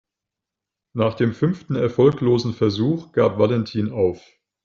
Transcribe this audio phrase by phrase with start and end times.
[0.95, 4.19] Nach dem fünften erfolglosen Versuch gab Valentin auf.